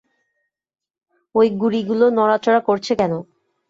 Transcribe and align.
ওই 1.35 1.47
গুঁড়িগুলো 1.59 2.05
নড়াচড়া 2.17 2.61
করছে 2.67 2.93
কেন? 2.99 3.13